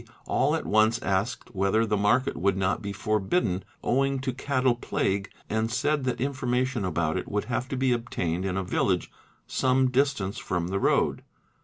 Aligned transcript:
all 0.25 0.55
at 0.55 0.65
once 0.65 0.99
asked 1.03 1.53
whether 1.53 1.85
the 1.85 1.95
market 1.95 2.35
would 2.35 2.57
not 2.57 2.81
be 2.81 2.91
forbidden 2.91 3.63
owing 3.83 4.17
to 4.17 4.33
cattle 4.33 4.73
plague 4.73 5.29
and— 5.47 5.69
said 5.71 6.05
that 6.05 6.19
information 6.19 6.83
about 6.83 7.17
it 7.17 7.29
would 7.29 7.45
have 7.45 7.67
to 7.67 7.77
be 7.77 7.91
obtained 7.91 8.43
in 8.43 8.57
a 8.57 8.63
village 8.63 9.11
some 9.45 9.91
distance 9.91 10.39
from 10.39 10.69
the 10.69 10.79
road. 10.79 11.21